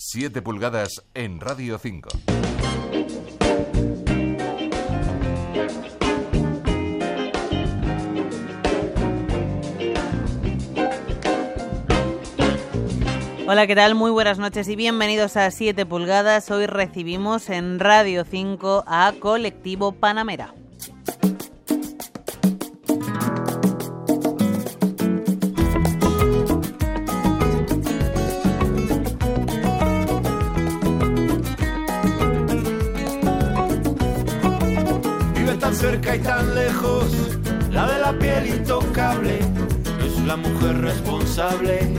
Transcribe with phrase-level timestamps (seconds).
[0.00, 2.08] 7 pulgadas en Radio 5.
[13.48, 13.96] Hola, ¿qué tal?
[13.96, 16.48] Muy buenas noches y bienvenidos a 7 pulgadas.
[16.52, 20.54] Hoy recibimos en Radio 5 a Colectivo Panamera.
[35.78, 37.04] Cerca y tan lejos,
[37.70, 39.38] la de la piel intocable,
[40.04, 41.94] es la mujer responsable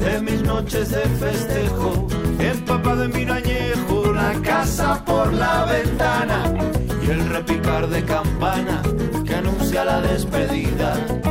[0.00, 2.08] de mis noches de festejo,
[2.40, 6.52] empapa de vino añejo, la casa por la ventana
[7.00, 8.82] y el repicar de campana
[9.24, 11.21] que anuncia la despedida.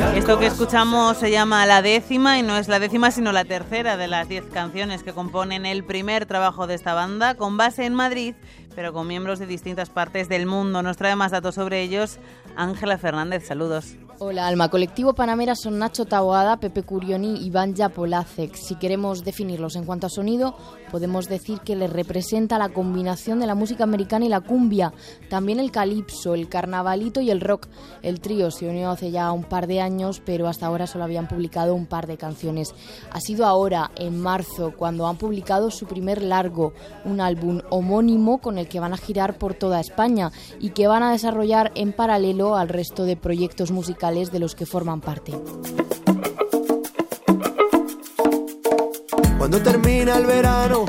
[0.00, 3.96] Esto que escuchamos se llama La décima y no es la décima sino la tercera
[3.96, 7.94] de las 10 canciones que componen el primer trabajo de esta banda con base en
[7.94, 8.34] Madrid
[8.74, 10.82] pero con miembros de distintas partes del mundo.
[10.82, 12.18] Nos trae más datos sobre ellos
[12.56, 13.46] Ángela Fernández.
[13.46, 13.96] Saludos.
[14.22, 18.54] Hola Alma, colectivo Panamera son Nacho Taboada, Pepe Curioni y Iván Yapolacek.
[18.54, 20.58] Si queremos definirlos en cuanto a sonido,
[20.90, 24.92] podemos decir que les representa la combinación de la música americana y la cumbia,
[25.30, 27.68] también el calipso, el carnavalito y el rock.
[28.02, 31.26] El trío se unió hace ya un par de años, pero hasta ahora solo habían
[31.26, 32.74] publicado un par de canciones.
[33.12, 36.74] Ha sido ahora, en marzo, cuando han publicado su primer largo,
[37.06, 41.02] un álbum homónimo con el que van a girar por toda España y que van
[41.02, 45.32] a desarrollar en paralelo al resto de proyectos musicales de los que forman parte.
[49.38, 50.84] Cuando termina el verano,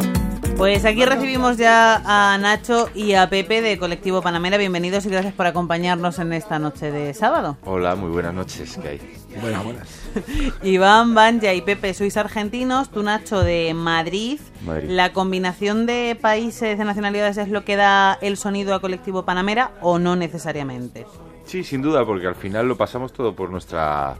[0.57, 4.57] Pues aquí recibimos ya a Nacho y a Pepe de Colectivo Panamera.
[4.57, 7.57] Bienvenidos y gracias por acompañarnos en esta noche de sábado.
[7.63, 8.77] Hola, muy buenas noches.
[8.81, 8.99] ¿Qué hay?
[9.39, 9.87] buenas, buenas.
[10.63, 14.39] Iván, Banja y Pepe sois argentinos, tú Nacho de Madrid.
[14.65, 14.89] Madrid.
[14.89, 19.71] ¿La combinación de países, de nacionalidades es lo que da el sonido a Colectivo Panamera
[19.81, 21.05] o no necesariamente?
[21.45, 24.15] Sí, sin duda, porque al final lo pasamos todo por nuestra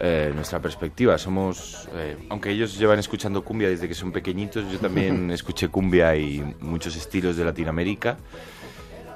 [0.00, 1.16] eh, nuestra perspectiva.
[1.18, 6.16] Somos, eh, aunque ellos llevan escuchando cumbia desde que son pequeñitos, yo también escuché cumbia
[6.16, 8.16] y muchos estilos de Latinoamérica.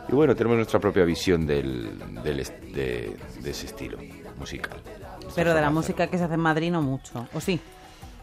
[0.09, 2.37] Y bueno, tenemos nuestra propia visión del, del
[2.73, 3.99] de, de ese estilo
[4.39, 4.79] musical.
[5.35, 7.61] Pero de la música que se hace en Madrid no mucho, ¿o sí?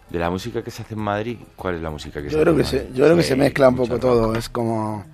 [0.10, 2.42] De la música que se hace en Madrid, ¿cuál es la música que se Yo
[2.42, 2.80] hace creo en que Madrid?
[2.90, 4.34] se, yo creo que se mezcla un poco todo.
[4.36, 5.06] Es como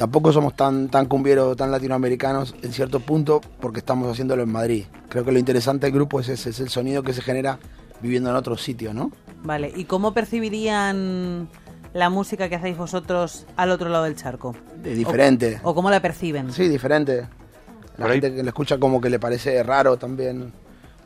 [0.00, 4.84] tampoco somos tan tan cumbieros, tan latinoamericanos en cierto punto porque estamos haciéndolo en Madrid.
[5.10, 7.58] Creo que lo interesante del grupo es ese, es el sonido que se genera
[8.00, 9.10] viviendo en otro sitio, ¿no?
[9.42, 11.50] Vale, ¿y cómo percibirían
[11.92, 14.56] la música que hacéis vosotros al otro lado del charco?
[14.82, 15.60] Es diferente.
[15.64, 16.50] ¿O cómo la perciben?
[16.50, 17.28] Sí, diferente.
[17.98, 20.50] La Por ahí- gente que lo escucha como que le parece raro también.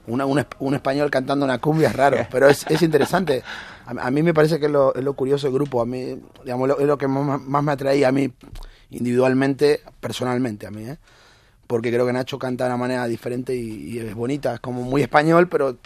[0.06, 3.43] Una- un, un español cantando una cumbia es raro, pero es, es interesante.
[3.87, 5.82] A, a mí me parece que es lo, es lo curioso del grupo.
[5.82, 8.31] A mí, digamos, lo- es lo que más, más me atraía a mí
[8.97, 10.99] individualmente, personalmente a mí, ¿eh?
[11.66, 14.55] Porque creo que Nacho canta de una manera diferente y, y es bonita.
[14.55, 15.78] Es como muy español, pero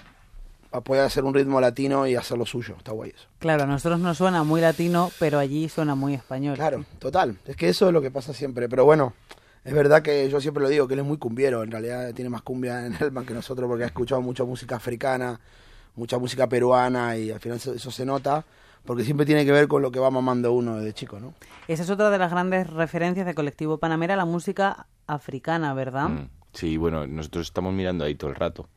[0.84, 2.74] puede hacer un ritmo latino y hacer lo suyo.
[2.76, 3.26] Está guay eso.
[3.38, 6.56] Claro, a nosotros nos suena muy latino, pero allí suena muy español.
[6.56, 7.38] Claro, total.
[7.46, 8.68] Es que eso es lo que pasa siempre.
[8.68, 9.14] Pero bueno,
[9.64, 11.62] es verdad que yo siempre lo digo, que él es muy cumbiero.
[11.62, 15.40] En realidad tiene más cumbia en Elman que nosotros porque ha escuchado mucha música africana,
[15.96, 18.44] mucha música peruana y al final eso, eso se nota
[18.84, 21.34] porque siempre tiene que ver con lo que va mamando uno desde chico, ¿no?
[21.68, 26.08] Esa es otra de las grandes referencias de Colectivo Panamera, la música africana, ¿verdad?
[26.08, 28.68] Mm, Sí, bueno, nosotros estamos mirando ahí todo el rato.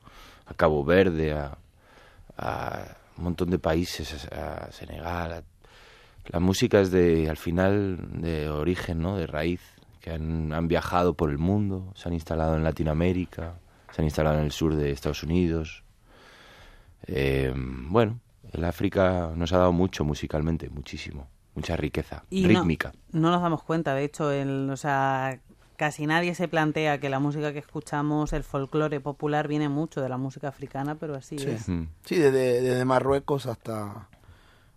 [0.45, 1.57] A Cabo Verde, a,
[2.37, 5.31] a un montón de países, a, a Senegal.
[5.33, 5.43] a-
[6.27, 9.15] la música es de, al final, de origen, ¿no?
[9.17, 9.61] De raíz,
[10.01, 13.53] que han, han viajado por el mundo, se han instalado en Latinoamérica,
[13.91, 15.83] se han instalado en el sur de Estados Unidos.
[17.07, 18.19] Eh, bueno,
[18.53, 22.91] el África nos ha dado mucho musicalmente, muchísimo, mucha riqueza, Y rítmica.
[23.11, 25.39] No, nos damos cuenta, de hecho, el, o sea,
[25.77, 30.09] casi nadie se plantea que la música que escuchamos, el folclore popular, viene mucho de
[30.09, 31.49] la música africana, pero así Sí.
[31.49, 31.67] es.
[31.69, 31.83] Mm.
[32.05, 34.07] Sí, desde, desde Marruecos hasta,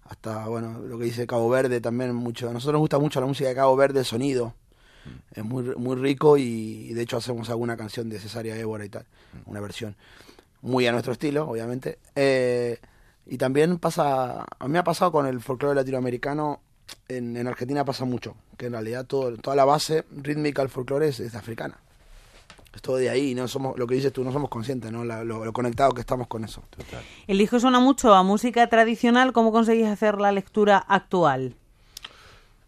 [0.04, 2.48] hasta, bueno, lo que dice Cabo Verde también mucho.
[2.48, 4.54] A nosotros nos gusta mucho la música de Cabo Verde, el sonido.
[5.32, 9.04] Es muy, muy rico y, de hecho hacemos alguna canción de Cesárea Évora y tal,
[9.44, 9.96] una versión
[10.62, 11.98] muy a nuestro estilo, obviamente.
[12.14, 12.78] Eh,
[13.26, 16.60] y también pasa, a mí me ha pasado con el folclore latinoamericano,
[17.08, 21.08] en, en Argentina pasa mucho, que en realidad todo, toda la base rítmica del folclore
[21.08, 21.78] es, es africana.
[22.74, 25.04] Es todo de ahí, no somos, lo que dices tú, no somos conscientes, ¿no?
[25.04, 26.62] La- lo, lo conectado que estamos con eso.
[27.28, 31.54] El disco suena mucho a música tradicional, ¿cómo conseguís hacer la lectura actual?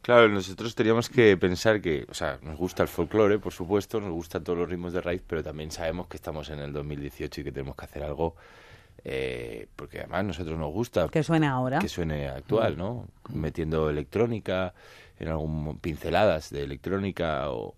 [0.02, 4.12] Claro, nosotros teníamos que pensar que, o sea, nos gusta el folclore, por supuesto, nos
[4.12, 7.44] gustan todos los ritmos de raíz, pero también sabemos que estamos en el 2018 y
[7.44, 8.36] que tenemos que hacer algo
[9.08, 11.78] eh, porque además a nosotros nos gusta Que suene ahora.
[11.78, 13.06] que suene actual, ¿no?
[13.32, 14.74] Metiendo electrónica,
[15.20, 17.74] en algún pinceladas de electrónica o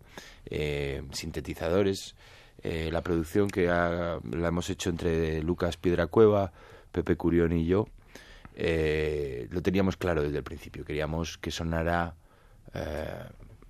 [0.46, 2.14] eh, sintetizadores.
[2.62, 6.50] Eh, la producción que ha- la hemos hecho entre Lucas Piedracueva,
[6.92, 7.86] Pepe Curión y yo,
[8.56, 10.84] eh, lo teníamos claro desde el principio.
[10.86, 12.14] Queríamos que sonara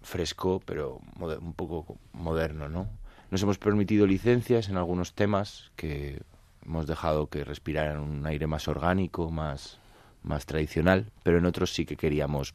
[0.02, 2.88] fresco, pero un poco moderno, ¿no?
[3.31, 6.20] Nos hemos permitido licencias en algunos temas que
[6.69, 9.79] hemos dejado que respiraran un aire más orgánico, más,
[10.23, 12.55] más tradicional, pero en otros sí que queríamos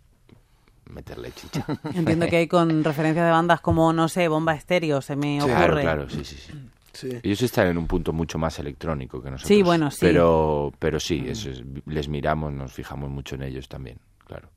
[0.89, 1.65] meterle chicha.
[1.95, 5.55] Entiendo que hay con referencias de bandas como, no sé, Bomba Estéreo, se me ocurre.
[5.55, 6.53] Claro, claro, sí, sí, sí.
[6.93, 7.09] Sí.
[7.23, 9.47] Ellos están en un punto mucho más electrónico que nosotros.
[9.47, 9.97] Sí, bueno, sí.
[10.01, 14.49] Pero, pero sí, eso es- les miramos, nos fijamos mucho en ellos también, claro.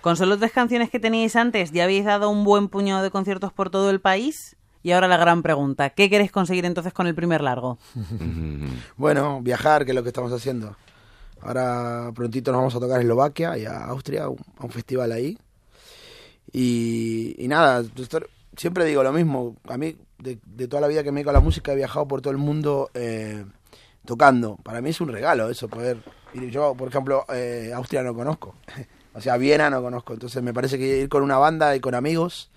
[0.00, 3.52] Con solo tres canciones que teníais antes, ya habéis dado un buen puñado de conciertos
[3.52, 4.56] por todo el país.
[4.84, 7.78] Y ahora la gran pregunta, ¿qué queréis conseguir entonces con el primer largo?
[8.98, 10.76] Bueno, viajar, que es lo que estamos haciendo.
[11.40, 14.70] Ahora prontito nos vamos a tocar a Eslovaquia y a Austria, a un, a un
[14.70, 15.38] festival ahí.
[16.52, 17.82] Y, y nada,
[18.58, 19.56] siempre digo lo mismo.
[19.68, 22.06] A mí, de, de toda la vida que me dedico a la música, he viajado
[22.06, 23.42] por todo el mundo eh,
[24.04, 24.56] tocando.
[24.56, 25.96] Para mí es un regalo eso, poder
[26.34, 26.50] ir.
[26.50, 28.54] Yo, por ejemplo, eh, Austria no conozco.
[29.14, 30.12] o sea, Viena no conozco.
[30.12, 32.50] Entonces me parece que ir con una banda y con amigos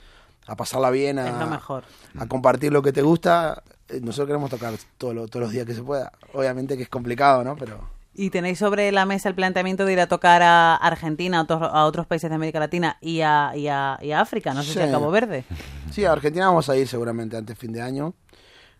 [0.47, 1.83] a pasarla bien, a, Es lo mejor.
[2.17, 3.61] a compartir lo que te gusta.
[3.89, 6.11] Eh, Nosotros queremos tocar todo lo- todos los días que se pueda.
[6.33, 7.55] Obviamente que es complicado, ¿no?
[7.55, 11.41] Pero ¿Y tenéis sobre la mesa el planteamiento de ir a tocar a Argentina, a
[11.43, 14.53] otros, a otros países de América Latina y a, y a- y a África?
[14.55, 14.79] No sé si Sí.
[14.79, 15.43] a Cabo Verde.
[15.91, 18.15] sí, a Argentina vamos a ir seguramente antes fin de año.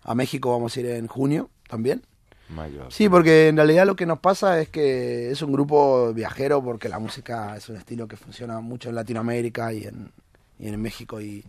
[0.04, 2.02] A México vamos a ir en junio también.
[2.50, 2.90] mayo.
[2.90, 6.88] Sí, porque en realidad lo que nos pasa es que es un grupo viajero porque
[6.88, 10.12] la música es un estilo que funciona mucho en Latinoamérica y en,
[10.60, 11.44] y en México y,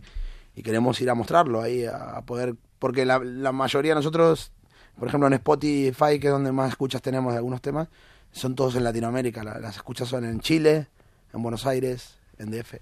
[0.55, 4.51] y queremos ir a mostrarlo ahí, a, a poder, porque la, la mayoría de nosotros,
[4.97, 7.87] por ejemplo en Spotify, que es donde más escuchas tenemos de algunos temas,
[8.31, 10.87] son todos en Latinoamérica, La- las escuchas son en Chile,
[11.33, 12.75] en Buenos Aires, en DF.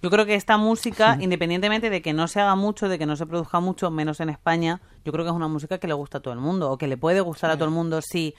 [0.00, 3.16] Yo creo que esta música, independientemente de que no se haga mucho, de que no
[3.16, 6.18] se produzca mucho, menos en España, yo creo que es una música que le gusta
[6.18, 8.34] a todo el mundo, o que le puede gustar a todo el mundo si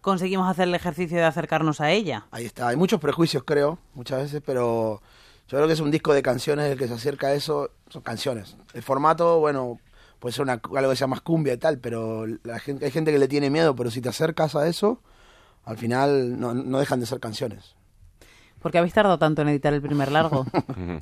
[0.00, 2.26] conseguimos hacer el ejercicio de acercarnos a ella.
[2.30, 5.02] Ahí está, hay muchos prejuicios creo, muchas veces, pero
[5.50, 8.02] yo creo que es un disco de canciones el que se acerca a eso, son
[8.02, 8.56] canciones.
[8.72, 9.80] El formato, bueno,
[10.20, 13.10] puede ser una, algo que sea más cumbia y tal, pero la gente, hay gente
[13.10, 15.02] que le tiene miedo, pero si te acercas a eso,
[15.64, 17.74] al final no, no dejan de ser canciones.
[18.60, 20.46] ¿Por qué habéis tardado tanto en editar el primer largo?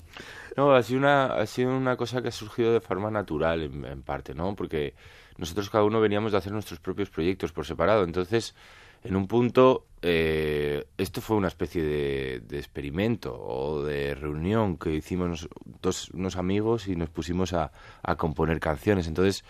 [0.57, 3.85] No, ha sido, una, ha sido una cosa que ha surgido de forma natural, en,
[3.85, 4.57] en parte, ¿no?
[4.57, 4.95] Porque
[5.37, 8.03] nosotros cada uno veníamos de hacer nuestros propios proyectos por separado.
[8.03, 8.57] Entonces,
[9.05, 14.95] en un punto, eh, esto fue una especie de, de experimento o de reunión que
[14.95, 15.49] hicimos
[15.83, 17.73] dos, unos amigos y nos pusimos a,
[18.03, 19.07] a componer canciones.
[19.07, 19.45] Entonces,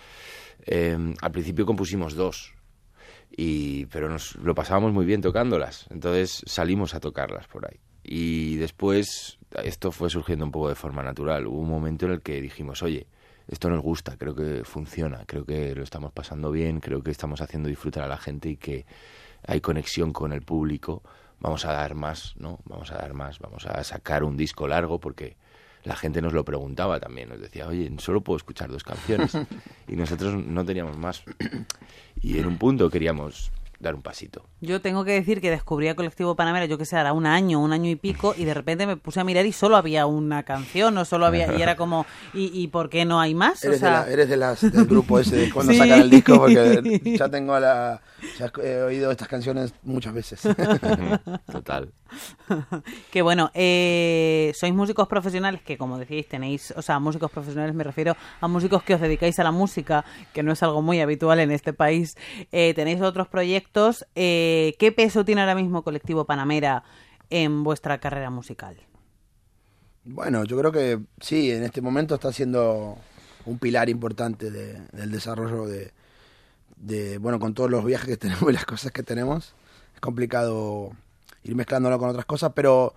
[0.67, 2.55] eh, al principio compusimos dos.
[3.37, 5.87] Y, pero nos lo pasábamos muy bien tocándolas.
[5.91, 7.79] Entonces salimos a tocarlas por ahí.
[8.03, 11.47] Y después esto fue surgiendo un poco de forma natural.
[11.47, 13.07] Hubo un momento en el que dijimos, oye,
[13.49, 17.41] esto nos gusta, creo que funciona, creo que lo estamos pasando bien, creo que estamos
[17.41, 18.87] haciendo disfrutar a la gente y que
[19.47, 21.03] hay conexión con el público.
[21.41, 22.59] Vamos a dar más, ¿no?
[22.65, 25.37] Vamos a dar más, vamos a sacar un disco largo porque
[25.85, 29.37] la gente nos lo preguntaba también, nos decía, oye, solo puedo escuchar dos canciones.
[29.89, 31.23] y nosotros no teníamos más.
[32.21, 34.45] Y en un punto queríamos dar un pasito.
[34.61, 37.61] Yo tengo que decir que descubrí a Colectivo Panamera, yo que sé, hará un año,
[37.61, 40.43] un año y pico, y de repente me puse a mirar y solo había una
[40.43, 42.05] canción, o solo había, y era como,
[42.35, 43.63] ¿y, y por qué no hay más?
[43.65, 45.79] O Eres, sea, de la- eres de las, del grupo ese de cuando Sí.
[45.79, 48.01] sacan el disco, porque ya tengo la,
[48.39, 50.41] ya he oído estas canciones muchas veces.
[51.53, 51.93] Total.
[53.13, 57.85] que bueno, eh, sois músicos profesionales que, como decíais, tenéis, o sea, músicos profesionales me
[57.85, 61.39] refiero a músicos que os dedicáis a la música, que no es algo muy habitual
[61.41, 62.17] en este país.
[62.51, 63.68] Eh, tenéis otros proyectos.
[64.15, 66.85] Eh, ¿Qué peso tiene ahora mismo Colectivo Panamera
[67.31, 68.77] en vuestra carrera musical?
[70.05, 72.97] Bueno, yo creo que sí, en este momento está siendo
[73.45, 75.67] un pilar importante de- del desarrollo
[76.77, 79.55] de, bueno, con todos los viajes que tenemos y las cosas que tenemos.
[79.95, 80.93] Es complicado
[81.45, 82.95] ir mezclándolo con otras cosas, pero,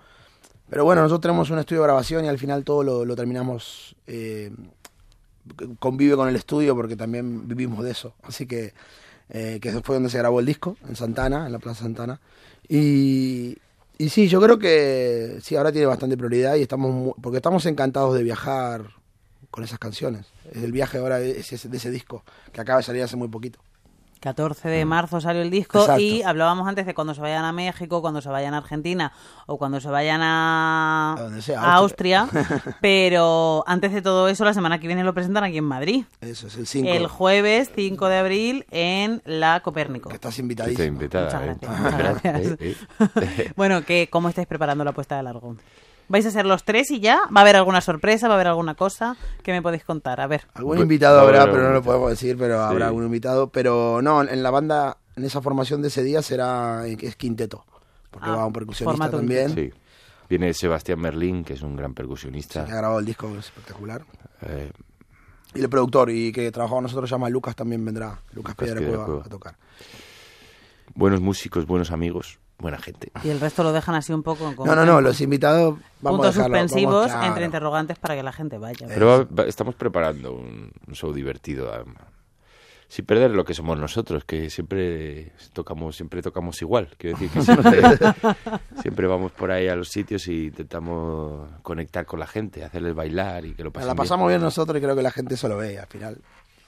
[0.69, 3.95] pero bueno, nosotros tenemos un estudio de grabación y al final todo lo, lo terminamos,
[4.07, 4.51] eh,
[5.79, 8.13] convive con el estudio porque también vivimos de eso.
[8.23, 8.73] Así que,
[9.31, 12.19] eh, que fue donde se grabó el disco, en Santana, en la Plaza Santana.
[12.67, 13.57] Y,
[13.97, 17.65] y sí, yo creo que sí, ahora tiene bastante prioridad y estamos mu- porque estamos
[17.65, 18.83] encantados de viajar
[19.49, 20.25] con esas canciones.
[20.53, 22.23] El viaje ahora es ese- de ese disco
[22.53, 23.59] que acaba de salir hace muy poquito.
[24.21, 26.01] 14 de marzo salió el disco Exacto.
[26.01, 29.11] y hablábamos antes de cuando se vayan a México, cuando se vayan a Argentina
[29.47, 32.29] o cuando se vayan a, A donde sea, a Austria.
[32.81, 36.05] pero antes de todo eso, la semana que viene lo presentan aquí en Madrid.
[36.21, 36.87] Eso es el 5.
[36.87, 40.09] El jueves 5 de abril en la Copérnico.
[40.09, 40.85] Que estás Está invitadísimo.
[40.87, 41.25] invitada.
[41.25, 41.45] Muchas ¿eh?
[41.59, 42.61] gracias, muchas gracias.
[42.61, 42.75] Eh,
[43.39, 43.51] eh.
[43.55, 45.55] bueno, que ¿cómo estáis preparando la puesta de largo?
[46.11, 47.21] ¿Vais a ser los tres y ya?
[47.35, 48.27] ¿Va a haber alguna sorpresa?
[48.27, 50.19] ¿Va a haber alguna cosa que me podéis contar?
[50.19, 50.45] A ver.
[50.53, 52.71] Algún Bu- invitado habrá, pero no lo podemos decir, pero Sí.
[52.71, 53.49] habrá algún invitado.
[53.49, 57.63] Pero no, en la banda, en esa formación de ese día será es quinteto.
[58.11, 59.55] Porque Ah, va un percusionista formato también.
[59.55, 59.71] Sí.
[60.29, 62.65] Viene Sebastián Merlín, que es un gran percusionista.
[62.65, 64.03] Que ha grabado el disco es espectacular.
[64.41, 64.69] Eh,
[65.53, 68.09] Y el productor, y que trabajó con nosotros, se llama Lucas, también vendrá.
[68.09, 69.25] Lucas, Lucas Piedra Piedra Cueva Cueva.
[69.25, 69.55] a tocar.
[70.93, 73.11] buenos músicos, buenos amigos, buena gente.
[73.23, 76.35] Y el resto lo dejan así un poco No, no, no, los invitados vamos puntos
[76.35, 77.27] a dejarlo, vamos- suspensivos claro.
[77.27, 78.87] entre interrogantes para que la gente vaya.
[78.87, 81.71] Pero va- va- estamos preparando un, un show divertido.
[82.87, 86.89] sin perder lo que somos nosotros, que siempre tocamos, siempre tocamos igual.
[86.97, 87.81] Quiero decir que siempre,
[88.81, 93.45] siempre vamos por ahí a los sitios y intentamos conectar con la gente, hacerles bailar
[93.45, 93.97] y que lo pasen La bien.
[93.97, 95.79] pasamos bien nosotros y creo que la gente eso lo ve.
[95.79, 96.17] Al final,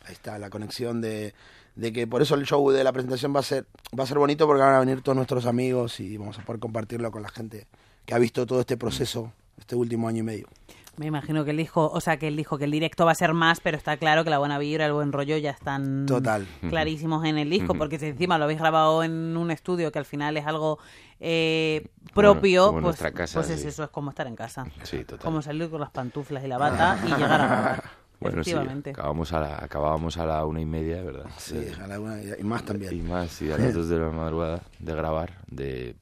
[0.06, 1.34] ahí está la conexión de,
[1.76, 3.66] de que por eso el show de la presentación va a ser
[3.98, 6.60] va a ser bonito porque van a venir todos nuestros amigos y vamos a poder
[6.60, 7.68] compartirlo con la gente
[8.06, 10.48] que ha visto todo este proceso este último año y medio.
[10.96, 13.16] Me imagino que él dijo, o sea, que él dijo que el directo va a
[13.16, 16.46] ser más, pero está claro que la buena vibra, el buen rollo ya están Total.
[16.70, 20.06] clarísimos en el disco, porque si encima lo habéis grabado en un estudio que al
[20.06, 20.78] final es algo
[21.20, 24.68] eh, propio, como pues, nuestra casa, pues es eso, es como estar en casa.
[24.84, 25.26] Sí, total.
[25.26, 27.84] Como salir con las pantuflas y la bata y llegar a grabar.
[28.24, 28.90] Bueno, sí, Efectivamente.
[28.92, 31.26] acabamos a la, acabábamos a la una y media, ¿verdad?
[31.38, 32.94] Sí, De- a la una y y más también.
[32.94, 35.38] Y más, y a las dos de la madrugada de grabar.
[35.48, 35.96] De...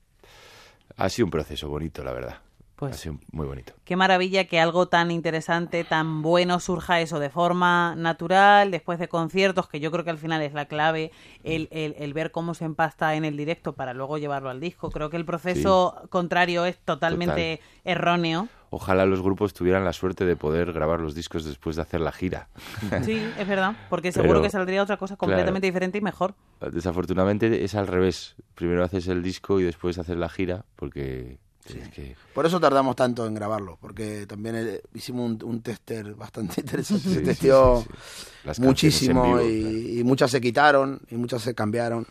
[0.97, 2.37] Ha sido un proceso bonito, la verdad.
[2.81, 3.73] Pues- ha sido muy bonito.
[3.85, 9.07] Qué maravilla que algo tan interesante, tan bueno surja eso de forma natural, después de
[9.07, 11.11] conciertos, que yo creo que al final es la clave,
[11.43, 14.89] el, el- el ver cómo se empasta en el directo para luego llevarlo al disco.
[14.89, 18.47] Creo que el proceso contrario es totalmente erróneo.
[18.73, 22.11] Ojalá los grupos tuvieran la suerte de poder grabar los discos después de hacer la
[22.11, 22.47] gira.
[23.03, 26.33] Sí, es verdad, porque seguro Pero- que saldría otra cosa completamente diferente y mejor.
[26.71, 28.35] Desafortunadamente es al revés.
[28.55, 32.95] Primero haces el disco y después haces la gira, porque es que Por eso tardamos
[32.95, 37.03] tanto en grabarlo, porque también eh, hicimos un, un tester bastante interesante.
[37.03, 38.61] Sí, se sí, testeó sí, sí.
[38.61, 39.77] Muchísimo vivo, y, claro.
[39.99, 42.07] y muchas se quitaron y muchas se cambiaron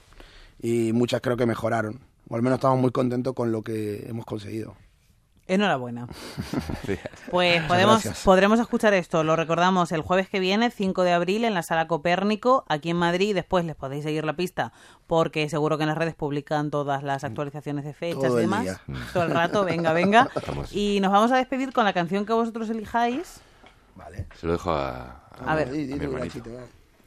[0.63, 2.01] y muchas creo que mejoraron.
[2.29, 4.77] O al menos estamos muy contentos con lo que hemos conseguido.
[5.55, 6.07] Enhorabuena.
[7.31, 8.25] Pues podemos, gracias.
[8.25, 11.87] podremos escuchar esto, lo recordamos el jueves que viene, 5 de abril, en la sala
[11.87, 13.35] Copérnico, aquí en Madrid.
[13.35, 14.73] Después les podéis seguir la pista,
[15.07, 18.63] porque seguro que en las redes publican todas las actualizaciones de fechas Todo y demás.
[18.63, 18.81] día.
[19.13, 20.29] Todo el rato, venga, venga.
[20.49, 20.73] Vamos.
[20.73, 23.41] Y nos vamos a despedir con la canción que vosotros elijáis.
[23.95, 24.27] Vale.
[24.35, 25.71] se lo dejo a, A ver.
[25.71, 26.43] Di- di a mi hermanito.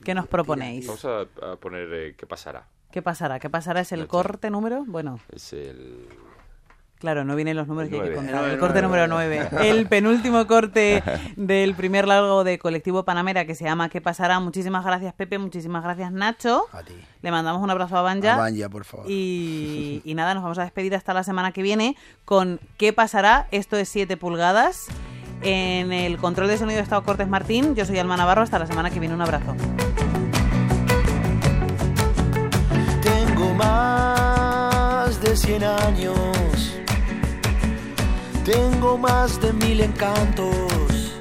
[0.04, 0.86] ¿Qué nos proponéis?
[0.88, 1.22] Vamos a,
[1.52, 2.66] a poner eh, qué pasará.
[2.92, 3.40] ¿Qué pasará?
[3.40, 3.82] ¿Qué pasará?
[3.82, 4.84] ¿Es el corte número?
[4.86, 6.08] Bueno, Es el...
[7.04, 8.50] Claro, no vienen los números que hay que contar.
[8.50, 9.50] El corte número 9.
[9.62, 11.04] El penúltimo corte
[11.36, 14.40] del primer largo de Colectivo Panamera que se llama ¿Qué pasará?
[14.40, 16.64] Muchísimas gracias Pepe, muchísimas gracias Nacho.
[16.72, 16.94] A ti.
[17.22, 18.36] Le mandamos un abrazo a Banja.
[18.36, 19.06] A Banja, por favor.
[19.10, 23.50] Y, y nada, nos vamos a despedir hasta la semana que viene con ¿Qué pasará?
[23.52, 24.86] Esto es 7 pulgadas.
[25.42, 27.76] En el control de sonido está Cortés Martín.
[27.76, 28.44] Yo soy Alma Navarro.
[28.44, 29.14] Hasta la semana que viene.
[29.14, 29.54] Un abrazo.
[33.02, 36.73] Tengo más de 100 años.
[38.46, 41.16] Tengo más de mil encantos.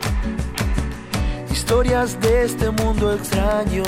[1.53, 3.85] Historias de este mundo extraño.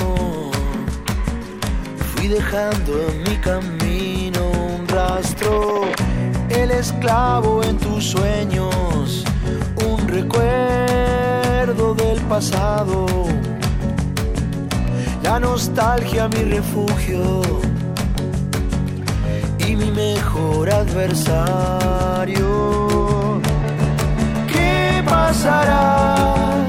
[2.15, 5.81] Fui dejando en mi camino un rastro.
[6.49, 9.25] El esclavo en tus sueños.
[9.85, 13.07] Un recuerdo del pasado.
[15.25, 17.43] La nostalgia mi refugio
[19.59, 22.45] y mi mejor adversario.
[25.15, 26.67] ¿Qué pasará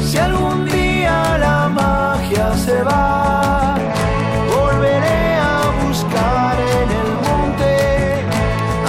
[0.00, 3.74] si algún día la magia se va?
[4.56, 7.72] Volveré a buscar en el monte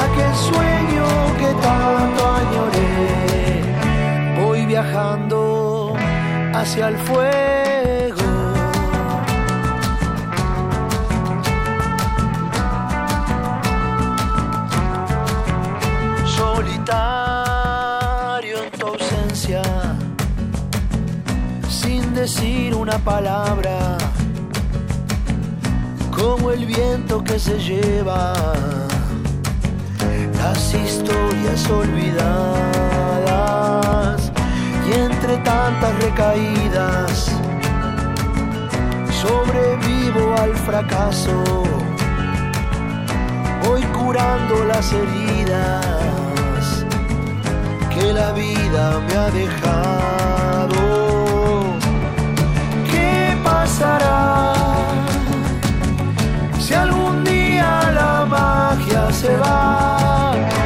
[0.05, 1.07] aquel sueño
[1.39, 2.95] que tanto añoré.
[4.41, 5.93] Voy viajando
[6.53, 7.96] hacia el fuego.
[22.27, 23.97] Decir una palabra,
[26.11, 28.33] como el viento que se lleva
[30.35, 32.19] las historias olvidadas.
[34.89, 37.31] Y entre tantas recaídas
[39.21, 41.41] sobrevivo al fracaso,
[43.65, 46.85] voy curando las heridas
[47.89, 50.96] que la vida me ha dejado.
[56.59, 60.56] Si algún día la magia se va.